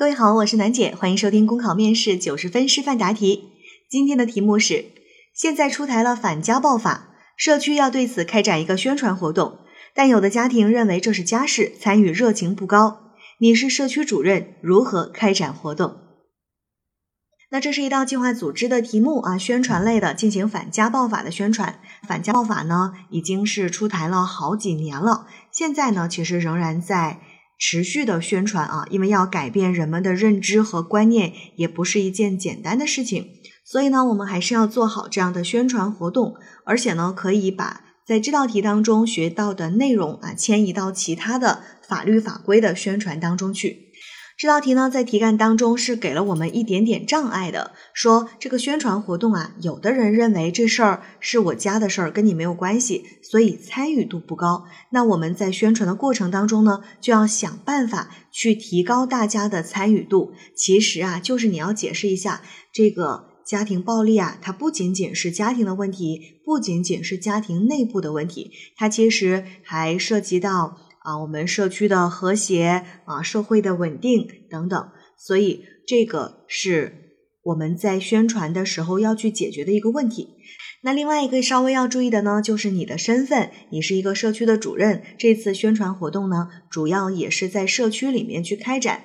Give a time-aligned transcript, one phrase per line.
[0.00, 3.50] 各位好，我是楠姐，欢迎收听公考面试九十分示范答题。
[3.90, 4.86] 今天的题目是：
[5.34, 9.58] 现在出台了反家暴法，社区要对此开展一个宣传活动，
[9.94, 13.10] 但有的家庭认为这是家事，参与热情不高。
[13.40, 15.98] 你是社区主任，如何开展活动？
[17.50, 21.78] 那这是一道计划组织的题目啊，宣传类的，进行反家暴法的宣传。
[22.08, 27.20] 反家暴法呢，已经是出台了好几年了，现在呢，其实仍然在。
[27.60, 33.28] 持续的宣传啊，因为要改变人们的认知和观念，也不是一件简单的事情，
[33.62, 43.89] 所以呢，我们还是要做好这样的宣传活动，而且呢，可以把在这道题当中学到的内容啊，迁移到其他的法律法规的宣传当中去。
[44.40, 54.64] 这道题呢，在题干当中是给了我们一点点障碍的，说这个宣传活动啊，有的人认为这事儿是我家的事儿，跟你没有关系，所以参与度不高。
[54.92, 60.32] 那我们在宣传的过程当中呢，就要想办法去提高大家的参与度。
[60.56, 62.40] 其实啊，就是你要解释一下，
[62.72, 70.78] 这个家庭暴力啊，它不仅仅是家庭的问题，不仅仅是家庭内部的问题，它其实还涉及到。
[71.00, 80.36] 啊，我们社区的和谐啊，社会的稳定等等，所以这个是我们在宣传的时候要去解决的一个问题。
[80.82, 89.04] 那另外一个稍微要注意的呢，就是你的身份，你是一个社区的主任，这次宣传活动呢，主要也是在社区里面去开展，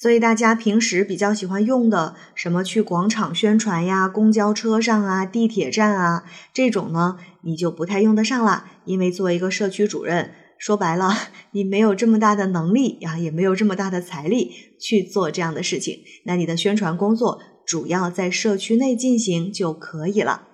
[0.00, 10.32] 所以大家平时比较喜欢用的什么去广场宣传呀、公交车上啊、地铁站啊这种呢，你就不太用得上了，因为作为一个社区主任。
[10.62, 11.12] 说白了，
[11.50, 15.98] 你没有这么大的能力啊，也没有这么大的财力去做这样的事情。
[16.24, 20.46] 那你的宣传工作主要在社区内进行就可以了。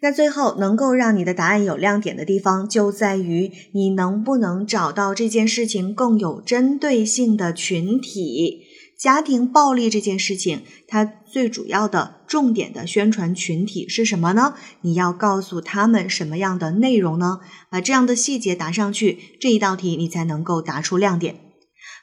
[0.00, 8.62] 那最后能够让你的答案有亮点的地方，就在于你能不能找到这件事情更有针对性的群体。
[8.98, 14.54] 家庭暴力这件事情，它最主要的重点的宣传群体是什么呢？
[14.80, 17.40] 你要告诉他们什么样的内容呢？
[17.68, 21.40] 把这样的细节答上去，这一道题你才能够答出亮点。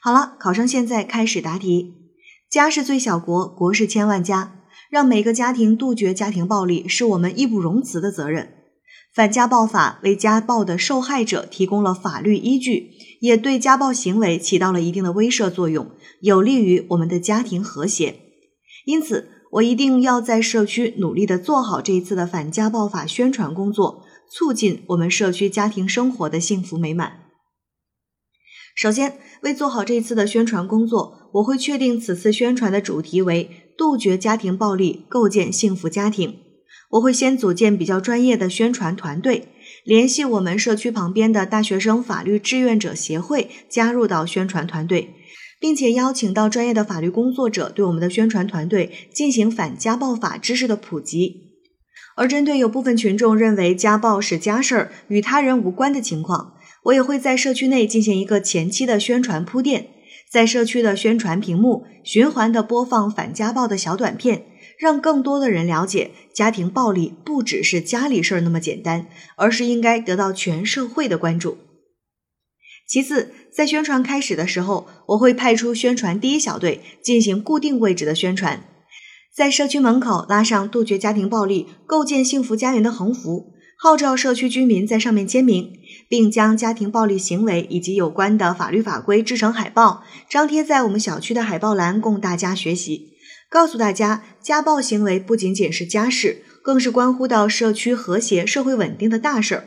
[0.02, 1.96] 好了，考生现在开始答题。
[2.50, 8.61] 家是最小国，国是千万家，让每个家庭杜绝家庭暴力，是我们义不容辞的责任。
[9.14, 15.92] 反家暴法为家暴的受害者提供了法律依据，也对家暴行为起到了一定的威慑作用，
[16.22, 18.16] 有利于我们的家庭和谐。
[18.86, 27.26] 因此，我一定要在社区努力的做好这一次的反家暴法宣传工作，促进我们社区家庭生活的幸福美满。
[28.74, 36.38] 首先，为做好这次的宣传工作，我会确定此次宣传的主题为杜绝家庭暴力，构建幸福家庭。
[36.92, 39.48] 我会先组建比较专业的宣传团队，
[39.86, 45.14] 联系我们社区旁边的大学生法律志愿者协会加入到宣传团队，
[45.60, 51.52] 并且邀请到专业的法律工作者对我们的宣传团队进行反家暴法知识的普及。
[52.18, 59.88] 而针对有部分群众认为家暴是家事儿，与他人无关的情况，我也会在社区内进行一个前期的宣传铺垫，
[60.30, 64.44] 在社区的宣传屏幕循环的播放反家暴的小短片。
[64.82, 69.06] 让更多的人了解，家庭暴力不只是家里事儿那么简单，
[69.36, 71.60] 而是应该得到全社会的关注。
[72.88, 78.64] 其次，在宣传开始的时候，我会派出宣传第一小队进行固定位置的宣传，
[79.32, 85.72] 在社区门口拉上“杜绝家庭暴力，构建幸福家园”的横幅，号召社区居民在上面签名，
[86.10, 93.11] 并将家庭暴力行为以及有关的法律法规制成海报，张贴在我们小区的海报栏，供大家学习。
[93.52, 99.66] 告诉大家，家暴行为不仅仅是家事，更是关乎到社区和谐、社会稳定的大事儿。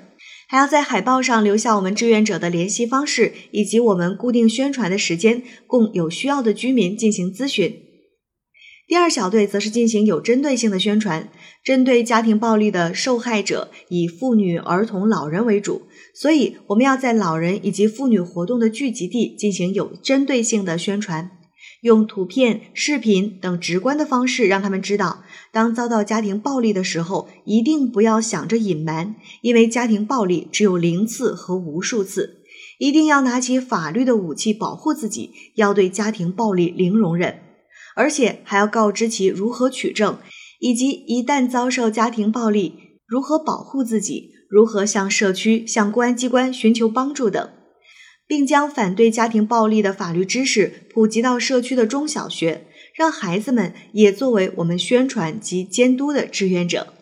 [0.49, 7.79] 还要在海报上留下我们志愿者的联系方式，以及我们固定宣传的时间，供有需要的居民进行咨询。
[8.89, 11.31] 第二小队则是进行有针对性的宣传，
[11.63, 15.83] 针对家庭暴力的受害者以妇女、儿童、老人为主，
[16.15, 21.31] 所以我们要在老人以及妇女活动的聚集地进行有针对性的宣传。
[21.85, 25.23] 用图片、视频等直观的方式，让他们知道，
[25.53, 32.39] 当遭到家庭暴力的时候，一定不要想着隐瞒，因为家庭暴力只有零次和无数次，
[32.79, 37.41] 一定要拿起法律的武器保护自己，要对家庭暴力零容忍，
[37.95, 40.17] 而且还要告知其如何取证，
[40.61, 47.47] 以及一旦遭受家庭暴力，如何保护自己，如何向社区、向公安机关寻求帮助等。
[48.27, 56.95] 并将反对家庭暴力的法律知识普及到社区的中小学，让孩子们也作为我们宣传及监督的志愿者。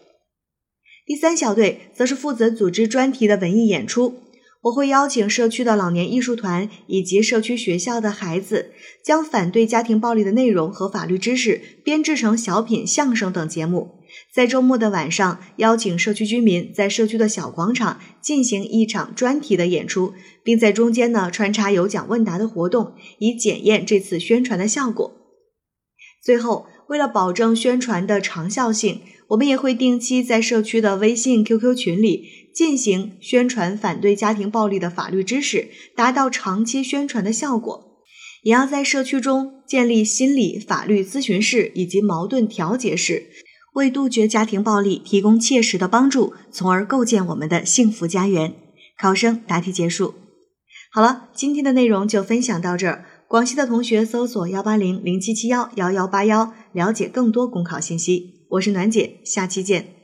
[1.05, 4.21] 第三小队则是负责组织专题的文艺演出，
[4.63, 8.73] 我会邀请社区的老年艺术团以及社区学校的孩子，
[9.05, 14.02] 将反对家庭暴力的内容和法律知识编制成小品、相声等节目。
[14.33, 25.13] 在周末的晚上，邀请社区居民在社区的小广场进行一场专题的演出，并在中间呢穿插有奖问答的活动，以检验这次宣传的效果。
[26.23, 37.89] 最后，为了保证宣传的长效性，我们也会定期在社区的微信、QQ 群里进行宣传反对家庭暴力的法律知识，达到长期宣传的效果。
[38.45, 43.29] 也要在社区中建立心理法律咨询室以及矛盾调解室。
[43.75, 48.55] 为杜绝家庭暴力提供切实的帮助，从而构建我们的幸福家园。
[48.99, 50.15] 考生答题结束。
[50.93, 53.05] 好了，今天的内容就分享到这儿。
[53.27, 58.47] 广西的同学搜索幺八零零七七幺幺幺八幺，了解更多公考信息。
[58.51, 60.02] 我是暖姐，下期见。